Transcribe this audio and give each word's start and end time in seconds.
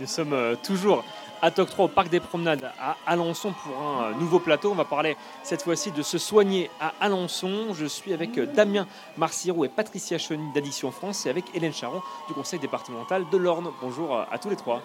Nous 0.00 0.06
sommes 0.08 0.32
euh, 0.32 0.56
toujours 0.56 1.04
à 1.40 1.52
TOC 1.52 1.70
3 1.70 1.84
au 1.84 1.88
Parc 1.88 2.08
des 2.08 2.18
Promenades 2.18 2.72
à 2.80 2.96
Alençon 3.06 3.52
pour 3.52 3.80
un 3.80 4.04
euh, 4.04 4.14
nouveau 4.14 4.40
plateau. 4.40 4.72
On 4.72 4.74
va 4.74 4.84
parler 4.84 5.16
cette 5.44 5.62
fois-ci 5.62 5.92
de 5.92 6.02
se 6.02 6.18
soigner 6.18 6.68
à 6.80 6.94
Alençon. 7.00 7.72
Je 7.74 7.86
suis 7.86 8.12
avec 8.12 8.36
euh, 8.36 8.46
Damien 8.46 8.88
Marcirou 9.16 9.64
et 9.64 9.68
Patricia 9.68 10.18
Cheny 10.18 10.52
d'Addiction 10.52 10.90
France 10.90 11.26
et 11.26 11.30
avec 11.30 11.44
Hélène 11.54 11.72
Charon 11.72 12.02
du 12.26 12.34
conseil 12.34 12.58
départemental 12.58 13.24
de 13.30 13.36
l'Orne. 13.36 13.70
Bonjour 13.80 14.18
à 14.18 14.36
tous 14.38 14.50
les 14.50 14.56
trois. 14.56 14.82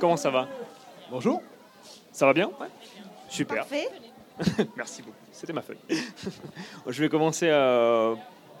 Comment 0.00 0.16
ça 0.16 0.30
va? 0.30 0.48
Bonjour. 1.08 1.40
Ça 2.10 2.26
va 2.26 2.32
bien? 2.32 2.50
Super. 3.28 3.58
Parfait. 3.58 3.88
Merci 4.76 5.02
beaucoup. 5.02 5.16
C'était 5.30 5.52
ma 5.52 5.62
feuille. 5.62 5.78
Je 6.88 7.00
vais 7.00 7.08
commencer 7.08 7.48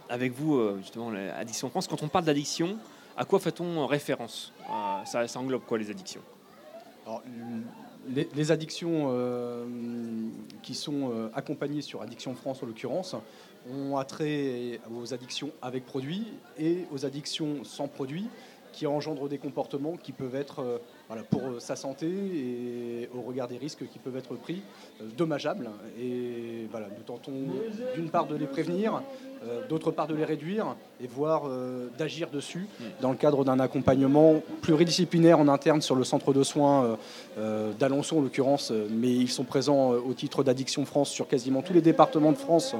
avec 0.08 0.32
vous, 0.32 0.78
justement, 0.78 1.10
l'Addiction 1.10 1.70
France. 1.70 1.88
Quand 1.88 2.02
on 2.02 2.08
parle 2.08 2.24
d'addiction, 2.24 2.78
à 3.16 3.24
quoi 3.24 3.40
fait-on 3.40 3.86
référence? 3.86 4.52
Euh, 4.70 5.26
ça, 5.26 5.40
englobe 5.40 5.62
quoi 5.66 5.78
les 5.78 5.90
addictions? 5.90 6.20
Alors, 7.06 7.22
les, 8.08 8.52
addictions 8.52 9.08
euh, 9.10 9.64
qui 10.62 10.74
sont 10.74 11.10
euh, 11.10 11.28
accompagnées 11.34 11.82
sur 11.82 12.02
Addiction 12.02 12.34
France 12.34 12.62
en 12.62 12.66
l'occurrence 12.66 13.16
ont 13.72 13.96
attrait 13.96 14.80
aux 14.94 15.12
addictions 15.14 15.50
avec 15.62 15.86
produits 15.86 16.26
et 16.58 16.84
aux 16.92 17.04
addictions 17.04 17.64
sans 17.64 17.88
produits 17.88 18.28
qui 18.72 18.86
engendrent 18.86 19.28
des 19.28 19.38
comportements 19.38 19.96
qui 19.96 20.12
peuvent 20.12 20.34
être 20.34 20.80
voilà, 21.08 21.22
pour 21.22 21.60
sa 21.60 21.76
santé 21.76 22.06
et 22.06 23.08
au 23.14 23.22
regard 23.22 23.48
des 23.48 23.56
risques 23.56 23.88
qui 23.88 23.98
peuvent 23.98 24.16
être 24.16 24.34
pris 24.34 24.62
dommageables. 25.16 25.70
Et 25.98 26.55
nous 26.74 27.02
tentons 27.04 27.32
d'une 27.94 28.08
part 28.08 28.26
de 28.26 28.36
les 28.36 28.46
prévenir, 28.46 29.02
euh, 29.44 29.66
d'autre 29.68 29.90
part 29.90 30.06
de 30.06 30.14
les 30.14 30.24
réduire 30.24 30.76
et 31.00 31.06
voire 31.06 31.42
euh, 31.46 31.88
d'agir 31.98 32.30
dessus 32.30 32.66
dans 33.00 33.10
le 33.10 33.16
cadre 33.16 33.44
d'un 33.44 33.60
accompagnement 33.60 34.42
pluridisciplinaire 34.62 35.38
en 35.38 35.48
interne 35.48 35.82
sur 35.82 35.94
le 35.94 36.04
centre 36.04 36.32
de 36.32 36.42
soins 36.42 36.96
euh, 37.38 37.72
d'Alençon 37.78 38.18
en 38.18 38.20
l'occurrence, 38.22 38.72
mais 38.90 39.10
ils 39.10 39.30
sont 39.30 39.44
présents 39.44 39.90
au 39.90 40.14
titre 40.14 40.42
d'Addiction 40.42 40.84
France 40.84 41.10
sur 41.10 41.28
quasiment 41.28 41.62
tous 41.62 41.72
les 41.72 41.82
départements 41.82 42.32
de 42.32 42.38
France 42.38 42.74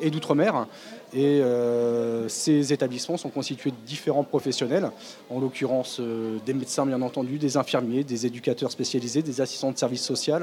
et 0.00 0.10
d'outre-mer. 0.10 0.66
Et 1.14 1.42
euh, 1.42 2.26
ces 2.28 2.72
établissements 2.72 3.18
sont 3.18 3.28
constitués 3.28 3.70
de 3.70 3.76
différents 3.86 4.24
professionnels, 4.24 4.90
en 5.28 5.40
l'occurrence 5.40 5.98
euh, 6.00 6.38
des 6.46 6.54
médecins 6.54 6.86
bien 6.86 7.02
entendu, 7.02 7.36
des 7.36 7.58
infirmiers, 7.58 8.02
des 8.02 8.24
éducateurs 8.24 8.70
spécialisés, 8.70 9.22
des 9.22 9.42
assistants 9.42 9.72
de 9.72 9.78
services 9.78 10.04
sociaux, 10.04 10.36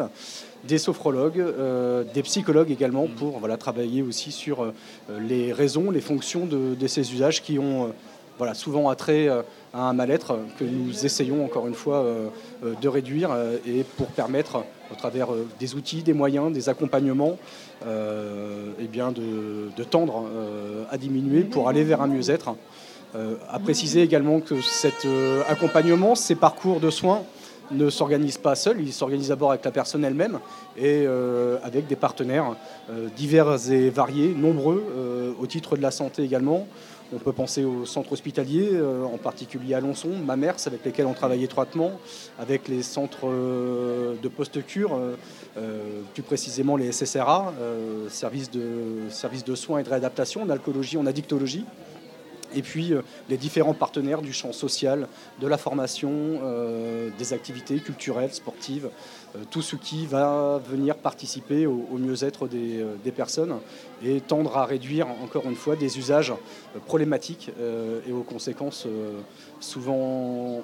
des 0.65 0.77
sophrologues, 0.77 1.39
euh, 1.39 2.03
des 2.13 2.21
psychologues 2.21 2.69
également 2.69 3.07
pour 3.07 3.39
voilà, 3.39 3.57
travailler 3.57 4.03
aussi 4.03 4.31
sur 4.31 4.71
les 5.19 5.53
raisons, 5.53 5.89
les 5.89 6.01
fonctions 6.01 6.45
de, 6.45 6.75
de 6.75 6.87
ces 6.87 7.13
usages 7.13 7.41
qui 7.41 7.57
ont 7.57 7.91
voilà, 8.37 8.53
souvent 8.53 8.89
attrait 8.89 9.27
à 9.27 9.89
un 9.89 9.93
mal-être 9.93 10.37
que 10.59 10.63
nous 10.63 11.05
essayons 11.05 11.43
encore 11.43 11.67
une 11.67 11.73
fois 11.73 12.05
de 12.63 12.87
réduire 12.87 13.31
et 13.65 13.83
pour 13.97 14.07
permettre 14.07 14.63
au 14.91 14.95
travers 14.95 15.33
euh, 15.33 15.47
des 15.59 15.75
outils, 15.75 16.03
des 16.03 16.13
moyens, 16.13 16.51
des 16.51 16.69
accompagnements, 16.69 17.37
euh, 17.85 18.71
eh 18.79 18.87
bien 18.87 19.11
de, 19.11 19.83
tendre 19.89 20.25
euh, 20.27 20.83
à 20.91 20.97
diminuer 20.97 21.41
pour 21.41 21.69
aller 21.69 21.83
vers 21.83 22.01
un 22.01 22.07
mieux-être. 22.07 22.55
À 23.49 23.57
préciser 23.57 24.03
également 24.03 24.39
que 24.39 24.61
cet 24.61 25.07
accompagnement, 25.49 26.13
ces 26.13 26.35
parcours 26.35 26.79
de 26.79 26.91
soins 26.91 27.23
ne 27.71 27.89
s'organisent 27.89 28.37
pas 28.37 28.53
seuls, 28.53 28.79
ils 28.81 28.93
s'organisent 28.93 29.29
d'abord 29.29 29.49
avec 29.49 29.65
la 29.65 29.71
personne 29.71 30.05
elle-même 30.05 30.37
et 30.77 31.07
avec 31.63 31.87
des 31.87 31.95
partenaires 31.95 32.55
divers 33.17 33.71
et 33.71 33.89
variés, 33.89 34.35
nombreux, 34.37 35.35
au 35.41 35.47
titre 35.47 35.75
de 35.75 35.81
la 35.81 35.89
santé 35.89 36.21
également. 36.21 36.67
On 37.11 37.17
peut 37.17 37.33
penser 37.33 37.63
au 37.63 37.87
centre 37.87 38.11
hospitalier, 38.11 38.69
euh, 38.71 39.03
en 39.03 39.17
particulier 39.17 39.73
à 39.73 39.79
Lonçon, 39.79 40.09
Mamers, 40.09 40.67
avec 40.67 40.85
lesquels 40.85 41.07
on 41.07 41.13
travaille 41.13 41.43
étroitement, 41.43 41.93
avec 42.37 42.67
les 42.67 42.83
centres 42.83 43.27
euh, 43.27 44.13
de 44.21 44.27
post-cure, 44.27 44.95
euh, 45.57 46.01
plus 46.13 46.21
précisément 46.21 46.77
les 46.77 46.91
SSRA, 46.91 47.53
services, 48.09 48.51
de, 48.51 49.09
services 49.09 49.43
de 49.43 49.55
soins 49.55 49.79
et 49.79 49.83
de 49.83 49.89
réadaptation, 49.89 50.43
en 50.43 50.49
alcoolologie, 50.49 50.97
en 50.97 51.07
addictologie. 51.07 51.65
Et 52.55 52.61
puis 52.61 52.93
euh, 52.93 53.01
les 53.29 53.37
différents 53.37 53.73
partenaires 53.73 54.21
du 54.21 54.33
champ 54.33 54.51
social, 54.51 55.07
de 55.39 55.47
la 55.47 55.57
formation, 55.57 56.11
euh, 56.11 57.09
des 57.17 57.33
activités 57.33 57.79
culturelles, 57.79 58.33
sportives, 58.33 58.89
euh, 59.35 59.39
tout 59.49 59.61
ce 59.61 59.75
qui 59.75 60.05
va 60.05 60.61
venir 60.69 60.95
participer 60.95 61.67
au, 61.67 61.97
mieux-être 61.97 62.47
des, 62.47 63.11
personnes 63.15 63.55
et 64.03 64.21
tendre 64.21 64.57
à 64.57 64.65
réduire 64.65 65.07
encore 65.23 65.45
une 65.49 65.55
fois 65.55 65.75
des 65.75 65.97
usages 65.97 66.33
problématiques 66.85 67.51
et 68.07 68.11
aux 68.11 68.21
conséquences 68.21 68.87
souvent 69.59 70.63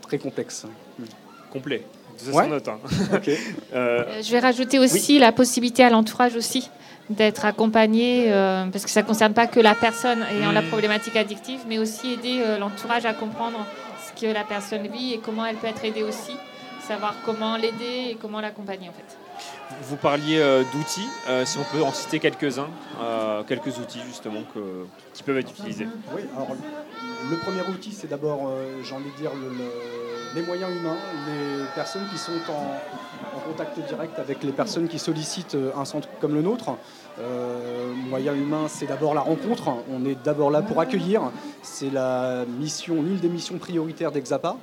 très 0.00 0.18
complexes. 0.18 0.66
Complet. 1.52 1.84
Ça 2.16 2.30
Ouais. 2.32 2.44
s'en 2.44 2.48
note. 2.50 2.68
hein. 2.68 2.78
Euh, 3.28 3.34
Euh, 3.74 4.22
Je 4.22 4.30
vais 4.32 4.38
rajouter 4.40 4.78
aussi 4.78 5.18
la 5.18 5.32
possibilité 5.32 5.84
à 5.84 5.90
l'entourage 5.90 6.36
aussi 6.36 6.70
d'être 7.10 7.44
accompagné, 7.44 8.26
euh, 8.32 8.66
parce 8.72 8.84
que 8.84 8.90
ça 8.90 9.02
ne 9.02 9.06
concerne 9.06 9.34
pas 9.34 9.46
que 9.46 9.60
la 9.60 9.74
personne 9.74 10.24
ayant 10.32 10.52
la 10.52 10.62
Mhm. 10.62 10.68
problématique 10.68 11.16
addictive, 11.16 11.60
mais 11.68 11.78
aussi 11.78 12.12
aider 12.14 12.40
euh, 12.44 12.58
l'entourage 12.58 13.04
à 13.04 13.12
comprendre 13.12 13.66
ce 14.06 14.18
que 14.20 14.32
la 14.32 14.42
personne 14.44 14.86
vit 14.88 15.14
et 15.14 15.18
comment 15.18 15.44
elle 15.44 15.56
peut 15.56 15.66
être 15.66 15.84
aidée 15.84 16.02
aussi, 16.02 16.32
savoir 16.88 17.14
comment 17.26 17.56
l'aider 17.56 18.10
et 18.12 18.16
comment 18.20 18.40
l'accompagner 18.40 18.88
en 18.88 18.92
fait. 18.92 19.18
Vous 19.82 19.96
parliez 19.96 20.38
euh, 20.38 20.62
d'outils, 20.72 21.08
euh, 21.28 21.44
si 21.44 21.58
on 21.58 21.64
peut 21.76 21.82
en 21.82 21.92
citer 21.92 22.20
quelques-uns, 22.20 22.68
euh, 23.02 23.42
quelques 23.42 23.76
outils 23.78 24.00
justement 24.06 24.40
que- 24.54 24.86
qui 25.12 25.22
peuvent 25.24 25.38
être 25.38 25.50
utilisés. 25.50 25.88
Oui, 26.14 26.22
alors 26.34 26.48
le 27.30 27.36
premier 27.38 27.62
outil, 27.68 27.92
c'est 27.92 28.08
d'abord, 28.08 28.48
euh, 28.48 28.80
j'ai 28.82 28.94
envie 28.94 29.10
de 29.10 29.16
dire, 29.16 29.30
le- 29.34 29.48
le- 29.48 30.34
les 30.34 30.42
moyens 30.42 30.70
humains, 30.76 30.96
les 31.28 31.64
personnes 31.74 32.02
qui 32.10 32.18
sont 32.18 32.32
en, 32.50 32.80
contact 33.46 33.78
direct 33.78 34.18
avec 34.18 34.42
les 34.42 34.52
personnes 34.52 34.88
qui 34.88 34.98
sollicitent 34.98 35.54
euh, 35.54 35.70
un 35.76 35.84
centre 35.84 36.08
comme 36.20 36.34
le 36.34 36.40
nôtre. 36.40 36.70
Euh, 37.20 37.92
moyen 38.08 38.32
humain, 38.34 38.68
c'est 38.68 38.86
d'abord 38.86 39.12
la 39.12 39.20
rencontre. 39.20 39.68
On 39.92 40.06
est 40.06 40.16
d'abord 40.24 40.50
là 40.50 40.62
pour 40.62 40.80
accueillir. 40.80 41.20
C'est 41.62 41.90
la 41.90 42.46
mission, 42.58 43.02
l'une 43.02 43.18
des 43.18 43.28
missions 43.28 43.58
prioritaires 43.58 44.12
d'Exapa. 44.12 44.56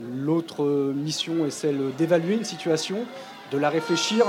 L'autre 0.00 0.64
euh, 0.64 0.92
mission 0.94 1.46
est 1.46 1.50
celle 1.50 1.80
d'évaluer 1.96 2.34
une 2.34 2.44
situation, 2.44 2.98
de 3.52 3.56
la 3.58 3.70
réfléchir 3.70 4.26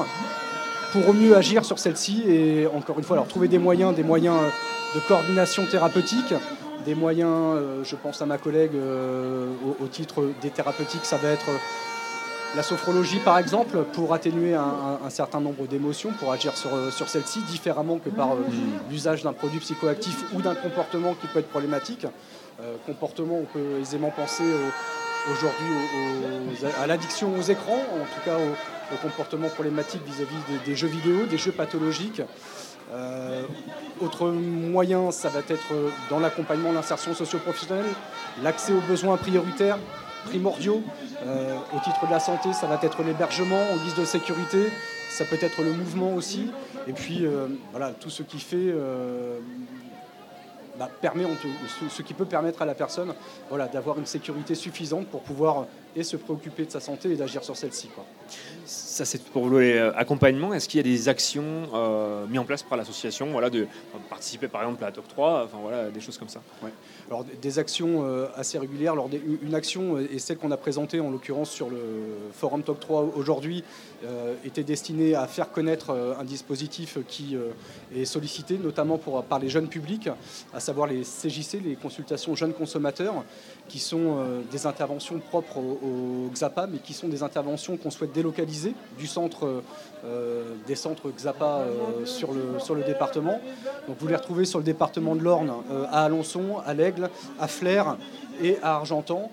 pour 0.94 1.14
mieux 1.14 1.36
agir 1.36 1.66
sur 1.66 1.78
celle-ci 1.78 2.24
et 2.28 2.66
encore 2.68 2.98
une 3.00 3.04
fois, 3.04 3.18
alors 3.18 3.28
trouver 3.28 3.50
des 3.50 3.60
moyens, 3.60 3.94
des 3.94 4.04
moyens 4.04 4.38
de 4.96 5.02
coordination 5.02 5.66
thérapeutique, 5.66 6.34
des 6.86 6.96
moyens, 6.96 7.30
euh, 7.56 7.84
je 7.84 7.96
pense 7.96 8.22
à 8.22 8.26
ma 8.26 8.38
collègue 8.38 8.72
euh, 8.76 9.50
au, 9.66 9.84
au 9.84 9.88
titre 9.88 10.24
des 10.42 10.50
thérapeutiques, 10.50 11.06
ça 11.06 11.18
va 11.18 11.30
être 11.30 11.50
euh, 11.50 11.58
la 12.56 12.64
sophrologie 12.64 13.20
par 13.20 13.38
exemple, 13.40 13.84
pour 13.94 14.14
atténuer 14.14 14.56
un, 14.56 14.62
un- 14.62 15.06
un 15.06 15.10
certain 15.10 15.42
nombre 15.42 15.68
d'émotions, 15.68 16.12
pour 16.20 16.32
agir 16.32 16.56
sur, 16.56 16.72
sur 16.94 17.10
celle-ci 17.10 17.42
différemment 17.42 17.98
que 17.98 18.10
par 18.10 18.34
euh, 18.34 18.38
l'usage 18.90 19.24
d'un 19.24 19.34
produit 19.34 19.60
psychoactif 19.60 20.24
ou 20.34 20.42
d'un 20.42 20.56
comportement 20.56 21.14
qui 21.14 21.28
peut 21.28 21.40
être 21.40 21.50
problématique. 21.50 22.06
Comportement, 22.88 23.36
on 23.38 23.44
peut 23.46 23.78
aisément 23.80 24.10
penser 24.10 24.42
au- 24.44 25.32
aujourd'hui 25.32 25.68
à 26.82 26.88
l'addiction 26.88 27.32
aux 27.38 27.42
écrans, 27.44 27.84
en 27.94 28.06
tout 28.06 28.22
cas 28.26 28.36
au, 28.36 28.96
au 28.96 28.98
comportement 29.00 29.48
problématique 29.50 30.02
vis-à-vis 30.08 30.42
des, 30.66 30.72
des 30.72 30.76
jeux 30.76 30.88
vidéo, 30.88 31.26
des 31.30 31.38
jeux 31.38 31.52
pathologiques. 31.52 32.22
Euh, 32.92 33.44
autre 34.02 34.28
moyen, 34.30 35.12
ça 35.12 35.30
va 35.30 35.40
être 35.40 35.74
dans 36.10 36.20
l'accompagnement, 36.20 36.72
l'insertion 36.72 37.14
socio-professionnelle, 37.14 37.86
l'accès 38.44 38.72
aux 38.72 38.82
besoins 38.82 39.18
prioritaires, 39.18 39.78
primordiaux. 40.26 40.82
Euh, 41.26 41.58
au 41.76 41.80
titre 41.80 42.06
de 42.06 42.12
la 42.12 42.20
santé, 42.20 42.54
ça 42.54 42.68
va 42.68 42.80
être 42.82 43.04
l'hébergement 43.04 43.62
en 43.74 43.78
guise 43.84 43.96
de 43.96 44.06
sécurité, 44.06 44.72
ça 45.10 45.26
peut 45.26 45.38
être 45.42 45.64
le 45.64 45.74
mouvement 45.74 46.14
aussi, 46.14 46.52
et 46.88 46.94
puis 46.94 47.26
euh, 47.26 47.48
voilà, 47.72 47.92
tout 47.92 48.10
ce 48.10 48.24
qui 48.24 48.40
fait, 48.40 48.74
bah, 50.78 50.90
permet, 51.02 51.24
ce 51.90 52.02
qui 52.04 52.14
peut 52.14 52.26
permettre 52.26 52.62
à 52.62 52.66
la 52.66 52.76
personne 52.76 53.14
voilà, 53.50 53.68
d'avoir 53.68 53.98
une 53.98 54.06
sécurité 54.06 54.56
suffisante 54.56 55.08
pour 55.08 55.22
pouvoir 55.22 55.66
et 55.96 56.04
se 56.04 56.18
préoccuper 56.18 56.66
de 56.66 56.72
sa 56.72 56.80
santé 56.80 57.12
et 57.12 57.16
d'agir 57.16 57.44
sur 57.44 57.56
celle-ci. 57.56 57.90
Ça, 58.66 59.06
c'est 59.06 59.24
pour 59.24 59.50
l'accompagnement. 59.50 60.54
Est-ce 60.54 60.68
qu'il 60.68 60.78
y 60.78 60.82
a 60.82 60.84
des 60.84 61.08
actions 61.10 61.44
euh, 61.74 62.26
mises 62.28 62.40
en 62.40 62.44
place 62.44 62.64
par 62.64 62.78
l'association 62.78 63.28
voilà, 63.32 63.50
de, 63.50 63.68
enfin, 63.94 64.04
participer 64.10 64.48
par 64.48 64.62
exemple 64.64 64.84
à 64.84 64.88
la 64.88 64.92
TOC 64.92 65.08
3, 65.08 65.44
enfin, 65.46 65.58
voilà, 65.62 65.90
des 65.90 66.02
choses 66.02 66.18
comme 66.18 66.28
ça? 66.30 66.42
Alors 67.10 67.24
des- 67.24 67.60
actions 67.60 68.04
euh, 68.06 68.28
assez 68.36 68.60
régulières. 68.60 68.92
Alors 68.94 69.08
des- 69.10 69.22
une 69.42 69.56
action 69.56 69.96
euh, 69.96 70.08
et 70.12 70.20
celle 70.20 70.38
qu'on 70.38 70.52
a 70.52 70.58
présentée 70.58 71.00
en 71.00 71.10
l'occurrence 71.10 71.50
sur 71.50 71.70
le 71.70 71.78
forum 72.34 72.62
Talk 72.64 72.80
3 72.80 73.14
aujourd'hui 73.16 73.64
euh, 74.04 74.36
était 74.46 74.64
destinée 74.64 75.16
à 75.16 75.26
faire 75.28 75.52
connaître 75.52 75.92
euh, 75.92 76.14
un 76.20 76.26
dispositif 76.26 76.98
qui 77.08 77.36
euh, 77.36 77.52
est 77.96 78.06
sollicité 78.06 78.58
notamment 78.58 78.98
pour, 78.98 79.24
par 79.24 79.40
les 79.40 79.50
jeunes 79.50 79.70
publics, 79.70 80.10
à 80.54 80.60
savoir 80.60 80.88
les 80.88 81.02
CJC, 81.04 81.62
les 81.64 81.76
consultations 81.76 82.36
jeunes 82.36 82.54
consommateurs, 82.54 83.24
qui 83.70 83.80
sont 83.80 84.18
des 84.52 84.66
interventions 84.66 85.20
propres 85.20 85.60
au, 85.84 86.30
XAPA, 86.32 86.68
mais 86.68 86.78
qui 86.80 86.94
sont 86.94 87.08
des 87.08 87.24
interventions 87.24 87.78
qu'on 87.78 87.90
souhaite 87.92 88.12
délocaliser 88.12 88.74
du 88.98 89.08
centre, 89.08 89.64
des 90.68 90.76
centres 90.76 91.10
XAPA 91.10 91.66
sur, 92.06 92.32
le, 92.34 92.60
sur 92.60 92.76
le 92.76 92.84
département. 92.84 93.40
Donc 93.88 93.98
vous 94.00 94.08
les 94.08 94.16
retrouvez 94.16 94.46
sur 94.46 94.60
le 94.60 94.66
département 94.66 95.16
de 95.16 95.22
l'Orne, 95.22 95.52
à 95.92 96.06
Alençon, 96.06 96.58
à 96.66 96.74
l'Aigle, 96.74 97.10
à 97.40 97.48
Flers 97.48 97.98
et 98.42 98.58
à 98.62 98.76
Argentan. 98.76 99.32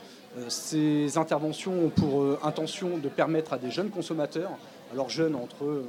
Ces 0.49 1.19
interventions 1.19 1.73
ont 1.87 1.91
pour 1.91 2.25
intention 2.45 2.99
de 2.99 3.09
permettre 3.09 3.53
à 3.53 3.59
des 3.59 3.71
jeunes 3.71 3.91
consommateurs, 3.91 4.51
alors 4.93 5.11
jeunes 5.11 5.35
entre 5.35 5.83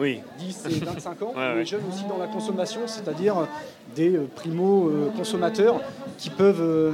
oui. 0.00 0.22
10 0.38 0.66
et 0.70 0.84
25 0.84 1.22
ans, 1.22 1.34
mais 1.36 1.66
jeunes 1.66 1.82
aussi 1.92 2.04
dans 2.08 2.16
la 2.16 2.26
consommation, 2.26 2.80
c'est-à-dire 2.86 3.46
des 3.94 4.16
euh, 4.16 4.26
primo-consommateurs 4.34 5.80
qui 6.16 6.30
peuvent 6.30 6.60
euh, 6.60 6.92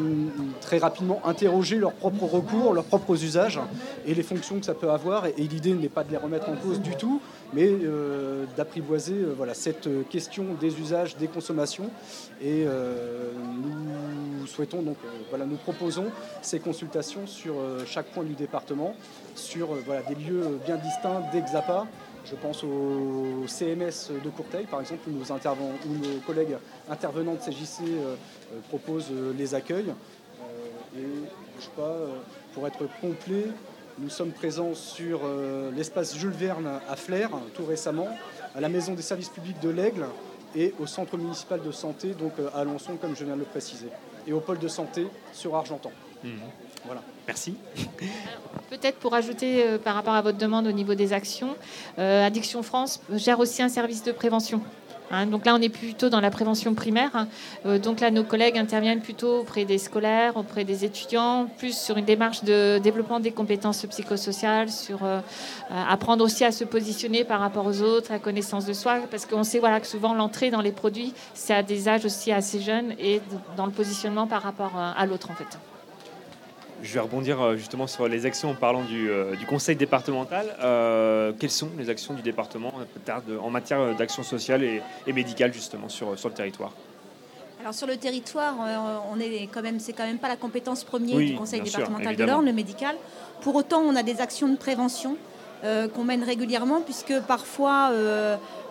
très 0.61 0.79
rapidement 0.79 1.21
interroger 1.25 1.77
leurs 1.77 1.93
propres 1.93 2.25
recours, 2.25 2.73
leurs 2.75 2.85
propres 2.85 3.23
usages 3.23 3.61
et 4.07 4.15
les 4.15 4.23
fonctions 4.23 4.59
que 4.59 4.67
ça 4.67 4.75
peut 4.75 4.91
avoir. 4.91 5.27
Et, 5.27 5.35
l'idée 5.37 5.75
n'est 5.75 5.89
pas 5.89 6.03
de 6.03 6.11
les 6.11 6.17
remettre 6.17 6.49
en 6.49 6.57
cause 6.57 6.81
du 6.81 6.97
tout, 6.97 7.21
mais 7.55 7.69
euh, 7.69 8.45
d'apprivoiser 8.57 9.15
voilà, 9.37 9.55
cette 9.55 9.89
question 10.09 10.45
des 10.61 10.81
usages, 10.81 11.17
des 11.17 11.29
consommations. 11.29 11.91
Et 12.43 12.67
nous 12.67 14.47
souhaitons 14.47 14.83
donc, 14.83 14.97
voilà, 15.31 15.47
nous 15.47 15.57
proposons 15.57 16.07
ces 16.43 16.59
consultations 16.59 17.27
sur 17.27 17.55
chaque 17.87 18.07
point 18.07 18.25
du 18.25 18.35
département, 18.35 18.95
sur 19.35 19.69
voilà, 19.87 20.03
des 20.03 20.17
lieux 20.17 20.59
bien 20.67 20.77
distincts 20.77 21.23
d'Exapa 21.33 21.87
je 22.29 22.35
pense 22.35 22.65
au 22.65 23.47
CMS 23.47 24.11
de 24.23 24.31
Courteil, 24.31 24.67
par 24.67 24.81
exemple, 24.81 25.09
où 25.09 25.13
nos, 25.13 26.21
collègues 26.27 26.57
intervenants 26.89 27.35
de 27.35 27.39
CJC 27.39 27.83
euh, 27.83 28.15
euh, 28.55 28.61
proposent 28.69 29.11
euh, 29.13 29.33
les 29.37 29.55
accueils. 29.55 29.93
et 30.97 31.05
je 31.61 31.69
pas, 31.71 31.97
pour 32.53 32.67
être 32.67 32.87
complet, 33.01 33.47
nous 33.99 34.11
sommes 34.11 34.33
présents 34.33 34.75
sur 34.75 35.23
l'espace 35.75 36.15
Jules 36.17 36.31
Verne 36.31 36.69
à 36.87 36.97
Flers, 36.97 37.31
tout 37.55 37.65
récemment, 37.65 38.09
à 38.55 38.61
la 38.61 38.69
Maison 38.69 38.93
des 38.93 39.03
services 39.03 39.31
publics 39.31 39.59
de 39.61 39.71
l'Aigle 39.71 40.05
et 40.55 40.75
au 40.79 40.87
Centre 40.87 41.17
municipal 41.17 41.63
de 41.63 41.73
santé, 41.73 42.09
donc 42.11 42.33
à 42.53 42.59
Alençon, 42.59 42.97
comme 42.97 43.17
je 43.17 43.25
viens 43.25 43.37
de 43.37 43.41
le 43.41 43.47
préciser, 43.47 43.89
et 44.27 44.35
au 44.35 44.41
pôle 44.41 44.59
de 44.59 44.69
santé 44.69 45.07
sur 45.33 45.57
Argentan. 45.57 45.93
Mmh. 46.25 46.29
Voilà. 46.87 47.03
Merci. 47.27 47.55
Peut-être 48.71 48.99
pour 48.99 49.15
ajouter 49.15 49.65
euh, 49.65 49.79
par 49.79 49.95
rapport 49.95 50.15
à 50.15 50.23
votre 50.23 50.39
demande 50.39 50.67
au 50.67 50.73
niveau 50.73 50.95
des 50.95 51.13
actions, 51.13 51.57
euh, 51.99 52.25
Addiction 52.25 52.63
France 52.63 53.01
gère 53.13 53.41
aussi 53.41 53.63
un 53.63 53.69
service 53.69 54.03
de 54.05 54.13
prévention. 54.13 54.61
Hein. 55.13 55.27
donc 55.27 55.47
là, 55.47 55.55
on 55.55 55.63
est 55.63 55.69
plutôt 55.69 56.09
dans 56.09 56.21
la 56.21 56.31
prévention 56.31 56.75
primaire. 56.75 57.11
Hein. 57.15 57.29
Euh, 57.65 57.79
donc 57.79 58.01
là, 58.01 58.11
nos 58.13 58.23
collègues 58.23 58.59
interviennent 58.59 59.01
plutôt 59.01 59.41
auprès 59.41 59.65
des 59.65 59.79
scolaires, 59.79 60.37
auprès 60.37 60.65
des 60.65 60.85
étudiants, 60.85 61.49
plus 61.59 61.77
sur 61.77 61.97
une 61.97 62.05
démarche 62.05 62.45
de 62.45 62.79
développement 62.79 63.19
des 63.19 63.33
compétences 63.33 63.85
psychosociales, 63.87 64.69
sur 64.71 65.01
apprendre 65.71 66.25
aussi 66.25 66.45
à 66.45 66.53
se 66.53 66.65
positionner 66.65 67.25
par 67.25 67.41
rapport 67.41 67.67
aux 67.67 67.83
autres, 67.83 68.13
à 68.13 68.19
connaissance 68.19 68.67
de 68.67 68.73
soi, 68.73 68.99
parce 69.11 69.27
qu'on 69.27 69.45
sait 69.45 69.59
voilà, 69.59 69.81
que 69.81 69.87
souvent 69.87 70.15
l'entrée 70.15 70.51
dans 70.51 70.61
les 70.61 70.73
produits, 70.73 71.13
c'est 71.35 71.55
à 71.55 71.63
des 71.63 71.89
âges 71.89 72.05
aussi 72.05 72.33
assez 72.33 72.61
jeunes 72.61 72.95
et 72.99 73.21
dans 73.57 73.67
le 73.67 73.73
positionnement 73.73 74.27
par 74.27 74.43
rapport 74.43 74.77
à 74.77 75.07
l'autre 75.07 75.31
en 75.31 75.35
fait. 75.35 75.59
Je 76.83 76.93
vais 76.93 77.01
rebondir 77.01 77.41
euh, 77.41 77.57
justement 77.57 77.87
sur 77.87 78.07
les 78.07 78.27
actions 78.27 78.51
en 78.51 78.55
parlant 78.55 78.83
du, 78.85 79.11
euh, 79.11 79.35
conseil 79.49 79.77
départemental. 79.77 80.57
Euh, 80.63 81.33
quelles 81.39 81.51
sont 81.51 81.71
les 81.79 81.89
actions 81.89 82.15
du 82.15 82.23
département 82.23 82.73
en 83.41 83.51
matière 83.51 83.95
d'action 83.95 84.23
sociale 84.23 84.63
et, 84.63 85.13
médicale 85.13 85.53
justement 85.53 85.89
sur, 85.89 86.19
sur 86.19 86.29
le 86.29 86.35
territoire? 86.35 86.73
Alors 87.61 87.75
sur 87.75 87.87
le 87.87 87.97
territoire, 87.97 88.55
on 89.11 89.19
est 89.19 89.49
quand 89.53 89.63
même, 89.63 89.81
c'est 89.81 89.93
quand 89.93 90.07
même 90.07 90.19
pas 90.19 90.29
la 90.29 90.37
compétence 90.37 90.85
première 90.85 91.17
du 91.17 91.35
conseil 91.35 91.63
départemental 91.63 92.15
de 92.15 92.25
l'Orne, 92.25 92.45
le 92.45 92.53
médical. 92.53 92.95
Pour 93.41 93.57
autant, 93.57 93.81
on 93.81 93.97
a 93.97 94.03
des 94.03 94.21
actions 94.21 94.49
de 94.49 94.57
prévention 94.57 95.17
qu'on 95.95 96.05
mène 96.05 96.23
régulièrement, 96.23 96.81
puisque 96.81 97.19
parfois 97.21 97.91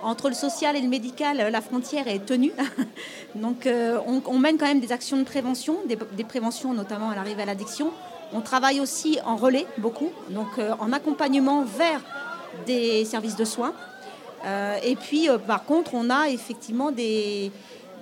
entre 0.06 0.30
le 0.30 0.36
social 0.36 0.76
et 0.76 0.82
le 0.82 0.88
médical, 0.88 1.38
la 1.52 1.62
frontière 1.62 2.08
est 2.08 2.26
tenue. 2.26 2.52
Donc 3.36 3.66
euh, 3.66 3.98
on, 4.06 4.38
mène 4.38 4.58
quand 4.58 4.68
même 4.68 4.80
des 4.80 4.92
actions 4.92 5.18
de 5.18 5.24
prévention, 5.24 5.78
des, 5.88 6.24
préventions 6.24 6.74
notamment 6.74 7.10
à 7.10 7.16
l'arrivée 7.16 7.42
à 7.42 7.46
l'addiction. 7.46 7.92
On 8.34 8.42
travaille 8.42 8.80
aussi 8.80 9.20
en 9.26 9.36
relais 9.36 9.66
beaucoup, 9.78 10.10
donc 10.30 10.48
euh, 10.58 10.74
en 10.80 10.92
accompagnement 10.92 11.64
vers 11.64 12.02
des 12.66 13.04
services 13.06 13.36
de 13.36 13.46
soins. 13.46 13.74
Euh, 14.46 14.78
et 14.84 14.96
puis 14.96 15.28
par 15.48 15.66
contre, 15.66 15.96
on 15.96 16.10
a 16.10 16.30
effectivement 16.30 16.92
des, 16.92 17.52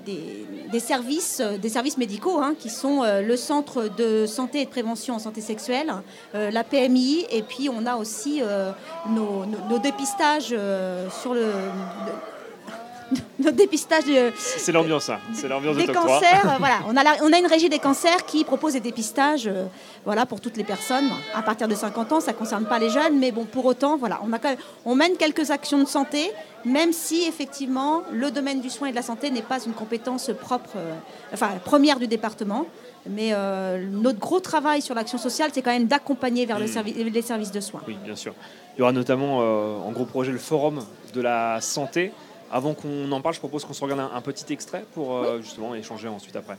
des, 0.05 0.79
services, 0.79 1.39
euh, 1.39 1.57
des 1.57 1.69
services 1.69 1.97
médicaux 1.97 2.39
hein, 2.41 2.55
qui 2.57 2.69
sont 2.69 3.03
euh, 3.03 3.21
le 3.21 3.37
centre 3.37 3.87
de 3.87 4.25
santé 4.25 4.61
et 4.61 4.65
de 4.65 4.69
prévention 4.69 5.15
en 5.15 5.19
santé 5.19 5.41
sexuelle, 5.41 5.93
euh, 6.35 6.51
la 6.51 6.63
PMI, 6.63 7.25
et 7.31 7.43
puis 7.43 7.69
on 7.69 7.85
a 7.85 7.95
aussi 7.95 8.41
nos, 9.09 9.45
dépistages 9.79 10.55
sur 11.21 11.33
le, 11.33 11.51
notre 13.39 13.57
dépistage. 13.57 14.03
C'est 14.35 14.71
l'ambiance, 14.71 15.05
ça. 15.05 15.19
C'est 15.33 15.47
l'ambiance 15.47 15.77
des 15.77 15.87
cancers. 15.87 16.55
voilà, 16.59 16.79
on 16.87 16.95
a, 16.95 17.03
on 17.23 17.33
a 17.33 17.37
une 17.37 17.47
régie 17.47 17.69
des 17.69 17.79
cancers 17.79 18.25
qui 18.25 18.43
propose 18.43 18.73
des 18.73 18.79
dépistages, 18.79 19.49
voilà, 20.05 20.25
pour 20.25 20.41
toutes 20.41 20.57
les 20.57 20.63
personnes 20.63 21.09
à 21.33 21.41
partir 21.41 21.67
de 21.67 21.75
50 21.75 22.11
ans. 22.13 22.19
Ça 22.19 22.31
ne 22.31 22.37
concerne 22.37 22.65
pas 22.65 22.79
les 22.79 22.89
jeunes, 22.89 23.19
mais 23.19 23.31
bon, 23.31 23.45
pour 23.45 23.65
autant, 23.65 23.97
voilà, 23.97 24.19
on 24.23 24.33
a 24.33 24.39
on 24.85 24.95
mène 24.95 25.15
quelques 25.17 25.51
actions 25.51 25.79
de 25.79 25.87
santé 25.87 26.31
même 26.65 26.93
si 26.93 27.27
effectivement 27.27 28.03
le 28.11 28.31
domaine 28.31 28.61
du 28.61 28.69
soin 28.69 28.87
et 28.87 28.91
de 28.91 28.95
la 28.95 29.01
santé 29.01 29.29
n'est 29.29 29.41
pas 29.41 29.63
une 29.63 29.73
compétence 29.73 30.31
propre, 30.39 30.71
euh, 30.77 30.93
enfin 31.33 31.51
première 31.63 31.99
du 31.99 32.07
département. 32.07 32.65
Mais 33.09 33.31
euh, 33.33 33.85
notre 33.91 34.19
gros 34.19 34.39
travail 34.39 34.81
sur 34.81 34.95
l'action 34.95 35.17
sociale, 35.17 35.49
c'est 35.53 35.61
quand 35.61 35.73
même 35.73 35.87
d'accompagner 35.87 36.45
vers 36.45 36.57
hmm. 36.57 36.85
les 37.11 37.21
services 37.21 37.51
de 37.51 37.59
soins. 37.59 37.81
Oui, 37.85 37.97
bien 38.01 38.15
sûr. 38.15 38.33
Il 38.75 38.79
y 38.79 38.81
aura 38.81 38.93
notamment 38.93 39.41
euh, 39.41 39.77
en 39.77 39.91
gros 39.91 40.05
projet 40.05 40.31
le 40.31 40.37
forum 40.37 40.85
de 41.13 41.21
la 41.21 41.59
santé. 41.59 42.13
Avant 42.55 42.75
qu'on 42.75 43.11
en 43.11 43.19
parle, 43.19 43.33
je 43.33 43.39
propose 43.39 43.65
qu'on 43.65 43.73
se 43.73 43.83
regarde 43.83 44.11
un, 44.13 44.21
petit 44.21 44.53
extrait 44.53 44.85
pour 44.93 45.25
justement 45.41 45.73
échanger 45.73 46.07
ensuite 46.07 46.35
après. 46.35 46.57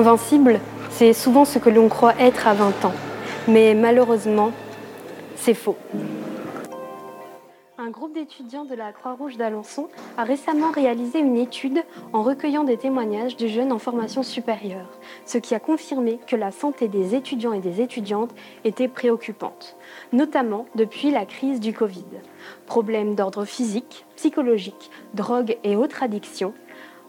Invincible, 0.00 0.60
c'est 0.88 1.12
souvent 1.12 1.44
ce 1.44 1.58
que 1.58 1.68
l'on 1.68 1.90
croit 1.90 2.14
être 2.18 2.46
à 2.48 2.54
20 2.54 2.86
ans. 2.86 2.94
Mais 3.48 3.74
malheureusement, 3.74 4.50
c'est 5.36 5.52
faux. 5.52 5.76
Un 7.76 7.90
groupe 7.90 8.14
d'étudiants 8.14 8.64
de 8.64 8.74
la 8.74 8.92
Croix-Rouge 8.92 9.36
d'Alençon 9.36 9.88
a 10.16 10.24
récemment 10.24 10.70
réalisé 10.70 11.18
une 11.18 11.36
étude 11.36 11.82
en 12.14 12.22
recueillant 12.22 12.64
des 12.64 12.78
témoignages 12.78 13.36
de 13.36 13.46
jeunes 13.46 13.72
en 13.72 13.78
formation 13.78 14.22
supérieure, 14.22 14.88
ce 15.26 15.36
qui 15.36 15.54
a 15.54 15.60
confirmé 15.60 16.18
que 16.26 16.36
la 16.36 16.50
santé 16.50 16.88
des 16.88 17.14
étudiants 17.14 17.52
et 17.52 17.60
des 17.60 17.82
étudiantes 17.82 18.34
était 18.64 18.88
préoccupante, 18.88 19.76
notamment 20.14 20.64
depuis 20.76 21.10
la 21.10 21.26
crise 21.26 21.60
du 21.60 21.74
Covid. 21.74 22.06
Problèmes 22.64 23.16
d'ordre 23.16 23.44
physique, 23.44 24.06
psychologique, 24.16 24.90
drogue 25.12 25.58
et 25.62 25.76
autres 25.76 26.02
addictions, 26.02 26.54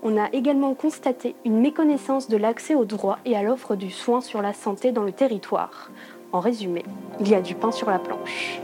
on 0.04 0.18
a 0.18 0.30
également 0.34 0.74
constaté 0.74 1.36
une 1.46 1.60
méconnaissance 1.60 2.28
de 2.28 2.38
l'accès 2.38 2.76
aux 2.76 2.86
droits 2.86 3.20
et 3.26 3.36
à 3.36 3.44
l'offre 3.44 3.76
du 3.76 3.92
soin 3.92 4.22
sur 4.22 4.42
la 4.42 4.54
santé 4.54 4.92
dans 4.92 5.04
le 5.04 5.12
territoire. 5.12 5.92
En 6.32 6.40
résumé, 6.40 6.84
il 7.20 7.30
y 7.30 7.36
a 7.36 7.42
du 7.42 7.56
pain 7.56 7.72
sur 7.72 7.90
la 7.90 8.00
planche. 8.00 8.62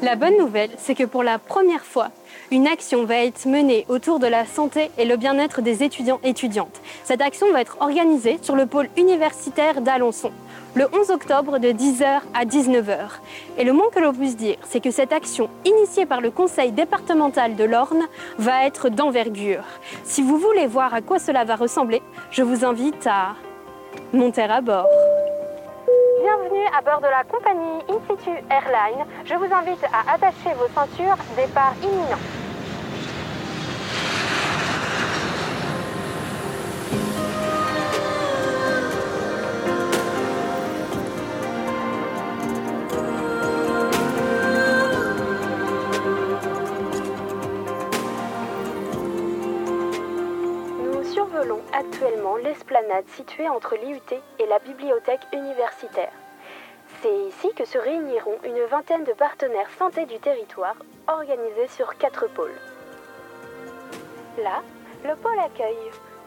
La 0.00 0.14
bonne 0.14 0.38
nouvelle, 0.38 0.70
c'est 0.78 0.94
que 0.94 1.02
pour 1.02 1.24
la 1.24 1.40
première 1.40 1.84
fois, 1.84 2.10
une 2.52 2.68
action 2.68 3.04
va 3.04 3.16
être 3.24 3.46
menée 3.46 3.84
autour 3.88 4.20
de 4.20 4.28
la 4.28 4.46
santé 4.46 4.92
et 4.96 5.04
le 5.04 5.16
bien-être 5.16 5.60
des 5.60 5.82
étudiants 5.82 6.20
et 6.22 6.28
étudiantes. 6.28 6.80
Cette 7.02 7.20
action 7.20 7.50
va 7.52 7.60
être 7.60 7.78
organisée 7.80 8.38
sur 8.40 8.54
le 8.54 8.66
pôle 8.66 8.88
universitaire 8.96 9.80
d'Alençon 9.80 10.30
le 10.74 10.86
11 10.92 11.10
octobre 11.10 11.58
de 11.58 11.68
10h 11.70 12.20
à 12.34 12.44
19h. 12.44 12.98
Et 13.58 13.64
le 13.64 13.72
moins 13.72 13.90
que 13.90 13.98
l'on 13.98 14.12
puisse 14.12 14.36
dire, 14.36 14.56
c'est 14.62 14.80
que 14.80 14.92
cette 14.92 15.12
action 15.12 15.50
initiée 15.64 16.06
par 16.06 16.20
le 16.20 16.30
conseil 16.30 16.70
départemental 16.70 17.56
de 17.56 17.64
l'Orne 17.64 18.04
va 18.38 18.64
être 18.64 18.88
d'envergure. 18.88 19.64
Si 20.04 20.22
vous 20.22 20.38
voulez 20.38 20.68
voir 20.68 20.94
à 20.94 21.00
quoi 21.00 21.18
cela 21.18 21.44
va 21.44 21.56
ressembler, 21.56 22.02
je 22.30 22.42
vous 22.42 22.64
invite 22.64 23.08
à 23.08 23.34
monter 24.12 24.42
à 24.42 24.60
bord. 24.60 24.86
Bienvenue 26.28 26.66
à 26.76 26.82
bord 26.82 27.00
de 27.00 27.06
la 27.06 27.24
compagnie 27.24 27.80
Institut 27.88 28.44
Airline. 28.50 29.06
Je 29.24 29.34
vous 29.34 29.50
invite 29.50 29.82
à 29.84 30.12
attacher 30.12 30.52
vos 30.58 30.68
ceintures, 30.74 31.16
départ 31.34 31.72
imminent. 31.82 32.37
Actuellement 51.78 52.36
l'esplanade 52.36 53.06
située 53.08 53.48
entre 53.48 53.76
l'IUT 53.76 54.20
et 54.40 54.46
la 54.46 54.58
bibliothèque 54.58 55.20
universitaire. 55.32 56.12
C'est 57.00 57.16
ici 57.28 57.52
que 57.54 57.64
se 57.64 57.78
réuniront 57.78 58.36
une 58.44 58.64
vingtaine 58.64 59.04
de 59.04 59.12
partenaires 59.12 59.70
santé 59.78 60.04
du 60.06 60.18
territoire 60.18 60.74
organisés 61.06 61.68
sur 61.68 61.96
quatre 61.96 62.26
pôles. 62.28 62.58
Là, 64.42 64.62
le 65.04 65.14
pôle 65.14 65.38
accueille, 65.38 65.76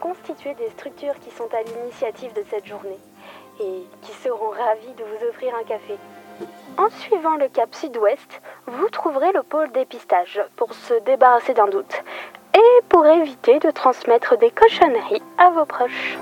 constitué 0.00 0.54
des 0.54 0.70
structures 0.70 1.18
qui 1.20 1.30
sont 1.30 1.48
à 1.54 1.62
l'initiative 1.62 2.32
de 2.32 2.44
cette 2.48 2.66
journée 2.66 2.98
et 3.60 3.82
qui 4.00 4.12
seront 4.12 4.50
ravis 4.50 4.94
de 4.94 5.04
vous 5.04 5.26
offrir 5.28 5.54
un 5.54 5.64
café. 5.64 5.96
En 6.78 6.88
suivant 6.88 7.36
le 7.36 7.48
cap 7.48 7.74
sud-ouest, 7.74 8.40
vous 8.66 8.88
trouverez 8.88 9.32
le 9.32 9.42
pôle 9.42 9.70
dépistage 9.72 10.40
pour 10.56 10.72
se 10.72 10.94
débarrasser 11.00 11.52
d'un 11.52 11.68
doute 11.68 12.02
et 12.54 12.82
pour 12.88 13.06
éviter 13.06 13.58
de 13.58 13.70
transmettre 13.70 14.36
des 14.38 14.50
cochonneries 14.50 15.22
à 15.38 15.50
vos 15.50 15.64
proches. 15.64 16.18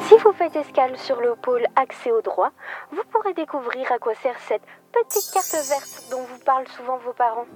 Si 0.00 0.16
vous 0.18 0.32
faites 0.32 0.56
escale 0.56 0.96
sur 0.96 1.20
le 1.20 1.34
pôle 1.34 1.66
accès 1.74 2.10
au 2.10 2.22
droit, 2.22 2.50
vous 2.92 3.02
pourrez 3.10 3.34
découvrir 3.34 3.90
à 3.92 3.98
quoi 3.98 4.14
sert 4.14 4.38
cette 4.40 4.62
petite 4.92 5.32
carte 5.32 5.68
verte 5.68 6.04
dont 6.10 6.22
vous 6.22 6.38
parlent 6.44 6.68
souvent 6.68 6.96
vos 6.98 7.12
parents. 7.12 7.46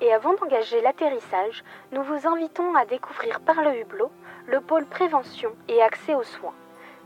Et 0.00 0.12
avant 0.12 0.34
d'engager 0.34 0.80
l'atterrissage, 0.80 1.64
nous 1.92 2.02
vous 2.02 2.26
invitons 2.26 2.74
à 2.74 2.84
découvrir 2.84 3.40
par 3.40 3.62
le 3.62 3.80
hublot 3.80 4.10
le 4.46 4.60
pôle 4.60 4.86
prévention 4.86 5.50
et 5.68 5.82
accès 5.82 6.14
aux 6.14 6.22
soins, 6.22 6.54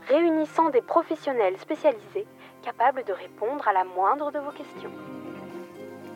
réunissant 0.07 0.69
des 0.69 0.81
professionnels 0.81 1.57
spécialisés 1.59 2.27
capables 2.63 3.03
de 3.03 3.13
répondre 3.13 3.67
à 3.67 3.73
la 3.73 3.83
moindre 3.83 4.31
de 4.31 4.39
vos 4.39 4.51
questions. 4.51 4.91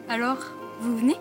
Alors, 0.10 0.38
vous 0.79 0.98
venez? 0.98 1.17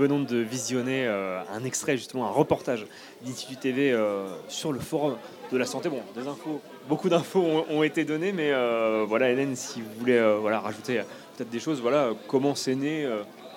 Venons 0.00 0.20
de 0.20 0.38
visionner 0.38 1.06
euh, 1.06 1.42
un 1.52 1.62
extrait, 1.64 1.96
justement, 1.96 2.26
un 2.26 2.30
reportage 2.30 2.86
d'Institut 3.22 3.56
TV 3.56 3.92
euh, 3.92 4.28
sur 4.48 4.72
le 4.72 4.80
forum 4.80 5.16
de 5.52 5.58
la 5.58 5.66
santé. 5.66 5.90
Bon, 5.90 6.00
des 6.14 6.26
infos, 6.26 6.60
beaucoup 6.88 7.10
d'infos 7.10 7.44
ont, 7.68 7.82
été 7.82 8.04
données, 8.04 8.32
mais 8.32 8.50
euh, 8.50 9.04
voilà, 9.06 9.30
Hélène, 9.30 9.54
si 9.56 9.82
vous 9.82 9.90
voulez 9.98 10.36
voilà, 10.40 10.60
rajouter 10.60 11.02
peut-être 11.36 11.50
des 11.50 11.60
choses, 11.60 11.80
voilà, 11.80 12.10
comment 12.28 12.54
c'est 12.54 12.74
né 12.74 13.06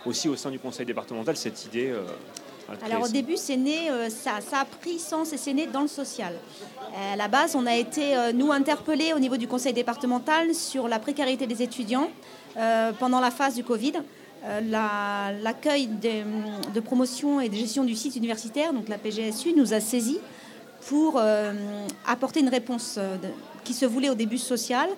aussi 0.06 0.28
au 0.28 0.36
sein 0.36 0.52
du 0.52 0.60
conseil 0.60 0.86
départemental 0.86 1.38
cette 1.38 1.66
idée 1.66 1.94
alors 2.86 3.04
au 3.04 3.08
début, 3.10 3.36
c'est 3.36 3.58
né, 3.58 3.90
ça, 4.10 4.40
ça, 4.40 4.62
a 4.62 4.66
pris 4.66 4.98
sens 4.98 5.34
et 5.34 5.38
c'est 5.38 5.54
né 5.54 5.68
dans 5.68 5.82
le 5.82 5.88
social. 5.90 6.34
À 7.12 7.16
la 7.18 7.28
base, 7.28 7.56
on 7.56 7.66
a 7.68 7.76
été, 7.76 8.16
nous, 8.34 8.52
interpellés 8.54 9.14
au 9.14 9.20
niveau 9.20 9.36
du 9.36 9.48
conseil 9.50 9.74
départemental 9.74 10.56
sur 10.56 10.88
la 10.88 10.98
précarité 10.98 11.46
des 11.46 11.62
étudiants 11.62 12.10
pendant 13.00 13.20
la 13.20 13.32
phase 13.32 13.56
du 13.56 13.66
Covid. 13.66 14.02
Euh, 14.46 14.60
l'accueil 15.42 15.88
de, 15.88 16.80
promotion 16.82 17.40
et 17.40 17.48
de 17.48 17.56
gestion 17.56 17.86
du 17.86 17.96
site 17.96 18.18
universitaire, 18.18 18.74
donc 18.74 18.90
la 18.90 18.98
PGSU, 18.98 19.54
nous 19.56 19.74
a 19.74 19.80
saisis 19.80 20.20
pour 20.88 21.14
euh, 21.16 21.54
apporter 22.06 22.42
une 22.42 22.50
réponse 22.50 22.96
euh, 22.98 23.16
qui 23.64 23.74
se 23.74 23.86
voulait 23.86 24.10
au 24.10 24.16
début 24.16 24.38
sociale. 24.38 24.90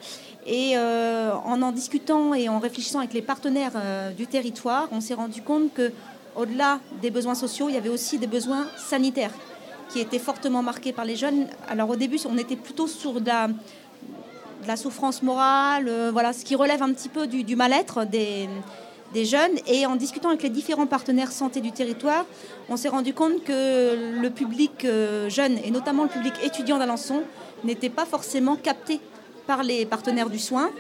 Et 0.48 0.78
en 0.78 1.64
en 1.64 1.72
discutant 1.72 2.36
et 2.36 2.50
en 2.50 2.60
réfléchissant 2.60 3.00
avec 3.00 3.14
les 3.14 3.24
partenaires 3.24 3.72
du 4.16 4.28
territoire, 4.28 4.88
on 4.92 5.02
s'est 5.02 5.16
rendu 5.16 5.42
compte 5.42 5.74
que 5.74 5.92
au-delà 6.36 6.80
des 7.02 7.10
besoins 7.10 7.34
sociaux, 7.34 7.68
il 7.68 7.74
y 7.74 7.80
avait 7.80 7.90
aussi 7.90 8.20
des 8.20 8.28
besoins 8.28 8.68
sanitaires 8.78 9.32
qui 9.90 10.00
étaient 10.00 10.20
fortement 10.20 10.62
marqués 10.62 10.94
par 10.94 11.04
les 11.04 11.16
jeunes. 11.16 11.48
Alors 11.68 11.90
au 11.90 11.96
début, 11.96 12.20
on 12.30 12.38
était 12.38 12.58
plutôt 12.58 12.86
sur 12.86 13.22
de 13.22 13.32
la, 14.68 14.78
souffrance 14.78 15.24
morale, 15.24 15.90
voilà, 16.12 16.32
ce 16.32 16.46
qui 16.46 16.54
relève 16.54 16.84
un 16.84 16.94
petit 16.94 17.10
peu 17.10 17.26
du 17.26 17.56
mal-être 17.56 18.06
des, 18.06 18.48
des 19.14 19.26
jeunes. 19.26 19.58
Et 19.68 19.86
en 19.86 19.96
discutant 19.96 20.30
avec 20.30 20.44
les 20.44 20.50
différents 20.50 20.88
partenaires 20.88 21.32
santé 21.32 21.62
du 21.62 21.72
territoire, 21.72 22.26
on 22.70 22.78
s'est 22.78 22.90
rendu 22.90 23.14
compte 23.14 23.44
que 23.44 24.22
le 24.22 24.30
public 24.30 24.86
euh, 24.86 25.30
jeune, 25.30 25.58
et 25.64 25.72
notamment 25.72 26.04
le 26.04 26.10
public 26.10 26.34
étudiant 26.44 26.78
d'Alençon, 26.78 27.24
n'était 27.64 27.90
pas 27.90 28.06
forcément 28.06 28.56
capté 28.56 29.00
par 29.48 29.64
les 29.64 29.86
partenaires 29.86 30.30
du 30.30 30.40
soin, 30.40 30.72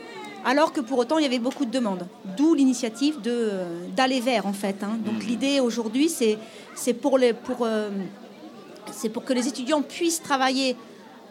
alors 0.43 0.73
que 0.73 0.81
pour 0.81 0.99
autant 0.99 1.17
il 1.17 1.23
y 1.23 1.25
avait 1.25 1.39
beaucoup 1.39 1.65
de 1.65 1.71
demandes. 1.71 2.07
D'où 2.37 2.53
l'initiative 2.53 3.17
euh, 3.25 3.87
d'aller 3.95 4.19
vers 4.19 4.45
en 4.45 4.53
fait. 4.53 4.83
Hein. 4.83 4.97
Donc 5.05 5.23
mmh. 5.23 5.27
l'idée 5.27 5.59
aujourd'hui, 5.59 6.09
c'est 6.09 6.93
pour, 6.93 7.17
les, 7.17 7.33
pour, 7.33 7.59
euh, 7.61 7.89
pour 9.13 9.23
que 9.23 9.33
les 9.33 9.47
étudiants 9.47 9.81
puissent 9.81 10.21
travailler 10.21 10.75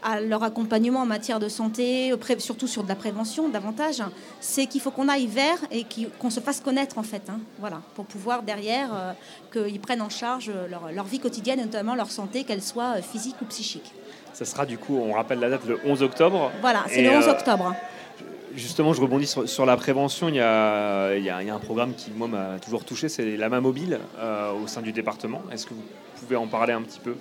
à 0.04 0.20
leur 0.20 0.42
accompagnement 0.44 1.00
en 1.00 1.06
matière 1.06 1.40
de 1.40 1.48
santé, 1.48 2.12
surtout 2.38 2.66
sur 2.66 2.84
de 2.84 2.88
la 2.88 2.94
prévention 2.94 3.48
davantage, 3.48 4.02
c'est 4.38 4.66
qu'il 4.66 4.82
faut 4.82 4.90
qu'on 4.90 5.08
aille 5.08 5.26
vers 5.26 5.56
et 5.72 5.86
qu'on 6.18 6.30
se 6.30 6.40
fasse 6.40 6.60
connaître 6.60 6.98
en 6.98 7.02
fait, 7.02 7.22
hein, 7.30 7.40
voilà, 7.58 7.80
pour 7.94 8.04
pouvoir 8.04 8.42
derrière 8.42 8.90
euh, 8.94 9.12
qu'ils 9.50 9.80
prennent 9.80 10.02
en 10.02 10.10
charge 10.10 10.52
leur, 10.70 11.04
vie 11.04 11.20
quotidienne, 11.20 11.60
notamment 11.60 11.94
leur 11.94 12.10
santé, 12.10 12.44
qu'elle 12.44 12.62
soit 12.62 12.98
euh, 12.98 13.02
physique 13.02 13.36
ou 13.40 13.46
psychique. 13.46 13.92
Ça 14.34 14.44
sera 14.44 14.66
du 14.66 14.76
coup, 14.76 14.96
on 14.96 15.12
rappelle 15.12 15.40
la 15.40 15.48
date, 15.48 15.64
le 15.66 15.80
11 15.86 16.02
octobre. 16.02 16.52
Voilà, 16.60 16.84
c'est 16.88 17.02
le 17.02 17.10
11 17.10 17.26
euh, 17.26 17.30
octobre. 17.30 17.74
Justement, 18.54 18.92
je 18.92 19.00
rebondis 19.00 19.26
sur, 19.26 19.66
la 19.66 19.76
prévention. 19.76 20.28
Il 20.28 20.36
y, 20.36 20.40
a, 20.40 21.16
il, 21.16 21.24
y 21.24 21.30
a, 21.30 21.38
un 21.38 21.58
programme 21.58 21.94
qui, 21.94 22.12
moi, 22.12 22.28
m'a 22.28 22.58
toujours 22.60 22.84
touché, 22.84 23.08
c'est 23.08 23.36
la 23.36 23.48
main 23.48 23.60
mobile 23.60 23.98
au 24.62 24.68
sein 24.68 24.80
du 24.80 24.92
département. 24.92 25.42
Est-ce 25.50 25.66
que 25.66 25.74
vous 25.74 25.82
pouvez 26.20 26.36
en 26.36 26.46
parler 26.46 26.72
un 26.72 26.82
petit 26.82 27.00
peu? 27.00 27.16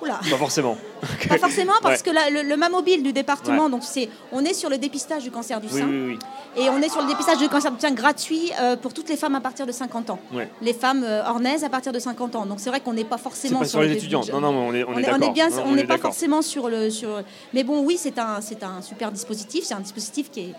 Oula. 0.00 0.20
Pas 0.30 0.36
forcément. 0.36 0.76
Pas 1.28 1.38
forcément 1.38 1.72
parce 1.82 2.02
que 2.02 2.10
le, 2.10 2.42
le 2.42 2.70
mobile 2.70 3.02
du 3.02 3.12
département, 3.12 3.68
donc 3.68 3.82
c'est, 3.84 4.08
on 4.32 4.44
est 4.44 4.54
sur 4.54 4.70
le 4.70 4.78
dépistage 4.78 5.22
du 5.22 5.30
cancer 5.30 5.60
du 5.60 5.68
sein. 5.68 5.88
et 6.56 6.68
on 6.70 6.80
est 6.80 6.88
sur 6.88 7.02
le 7.02 7.08
dépistage 7.08 7.38
du 7.38 7.48
cancer 7.48 7.70
du 7.70 7.80
sein 7.80 7.92
gratuit 7.92 8.52
euh, 8.60 8.76
pour 8.76 8.92
toutes 8.94 9.08
les 9.08 9.16
femmes 9.16 9.34
à 9.34 9.40
partir 9.40 9.66
de 9.66 9.72
50 9.72 10.10
ans. 10.10 10.18
Les 10.62 10.72
femmes 10.72 11.04
euh, 11.04 11.22
ornaises 11.24 11.64
à 11.64 11.68
partir 11.68 11.92
de 11.92 11.98
50 11.98 12.36
ans. 12.36 12.46
Donc 12.46 12.60
c'est 12.60 12.70
vrai 12.70 12.80
qu'on 12.80 12.92
n'est 12.92 13.04
pas 13.04 13.18
forcément 13.18 13.64
sur, 13.64 13.80
les 13.80 13.92
étudiants. 13.92 14.22
Non, 14.32 14.40
non, 14.40 14.48
on 14.50 14.74
est, 14.74 14.84
on, 14.84 14.96
est, 14.98 15.10
on 15.10 15.20
est 15.20 15.30
bien, 15.30 15.48
on 15.64 15.72
n'est 15.72 15.84
pas 15.84 15.98
forcément 15.98 16.42
sur 16.42 16.68
le 16.68 16.90
sur. 16.90 17.22
Mais 17.52 17.64
bon, 17.64 17.80
oui, 17.80 17.96
c'est 17.98 18.18
un, 18.18 18.40
c'est 18.40 18.62
un 18.62 18.82
super 18.82 19.12
dispositif. 19.12 19.64
C'est 19.64 19.74
un 19.74 19.80
dispositif 19.80 20.30
qui 20.30 20.40
est 20.40 20.54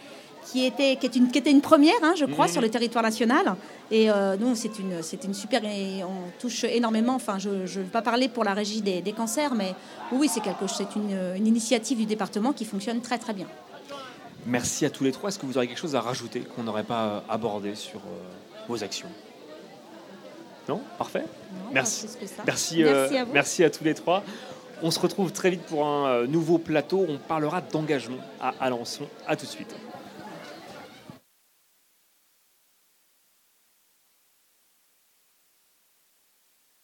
qui 0.49 0.65
était, 0.65 0.95
qui, 0.95 1.07
une, 1.19 1.29
qui 1.29 1.37
était 1.37 1.51
une 1.51 1.61
première, 1.61 2.01
hein, 2.01 2.13
je 2.17 2.25
crois, 2.25 2.47
mhm. 2.47 2.51
sur 2.51 2.61
le 2.61 2.69
territoire 2.69 3.03
national. 3.03 3.55
Et 3.91 4.09
euh, 4.09 4.35
nous, 4.37 4.55
c'est 4.55 4.79
une, 4.79 5.01
c'est 5.01 5.23
une 5.23 5.33
super. 5.33 5.63
Et 5.63 6.03
on 6.03 6.31
touche 6.39 6.63
énormément. 6.63 7.15
Enfin, 7.15 7.37
je 7.37 7.49
ne 7.49 7.65
vais 7.65 7.83
pas 7.83 8.01
parler 8.01 8.29
pour 8.29 8.43
la 8.43 8.53
régie 8.53 8.81
des, 8.81 9.13
cancers, 9.13 9.53
mais 9.53 9.73
oui, 10.11 10.27
c'est 10.27 10.41
quelque, 10.41 10.67
c'est 10.67 10.95
une, 10.95 11.35
une, 11.35 11.47
initiative 11.47 11.99
du 11.99 12.05
département 12.05 12.53
qui 12.53 12.65
fonctionne 12.65 13.01
très 13.01 13.17
très 13.17 13.33
bien. 13.33 13.47
Merci 14.45 14.85
à 14.85 14.89
tous 14.89 15.03
les 15.03 15.11
trois. 15.11 15.29
Est-ce 15.29 15.39
que 15.39 15.45
vous 15.45 15.57
aurez 15.57 15.67
quelque 15.67 15.79
chose 15.79 15.95
à 15.95 16.01
rajouter 16.01 16.41
qu'on 16.41 16.63
n'aurait 16.63 16.83
pas 16.83 17.23
abordé 17.29 17.75
sur 17.75 17.99
euh, 17.99 18.67
vos 18.67 18.83
actions? 18.83 19.09
Non? 20.67 20.81
Parfait. 20.97 21.25
merci. 21.71 22.07
Merci, 22.45 22.83
euh, 22.83 23.01
merci, 23.01 23.17
à 23.17 23.25
merci 23.25 23.63
à 23.63 23.69
tous 23.69 23.83
les 23.83 23.93
trois. 23.93 24.23
On 24.81 24.91
se 24.91 24.99
retrouve 24.99 25.31
très 25.31 25.49
vite 25.49 25.63
pour 25.63 25.85
un 25.85 26.25
nouveau 26.25 26.57
plateau. 26.57 27.05
On 27.07 27.17
parlera 27.17 27.61
d'engagement 27.61 28.23
à 28.39 28.53
Alençon. 28.61 29.05
À 29.27 29.35
tout 29.35 29.45
de 29.45 29.51
suite. 29.51 29.75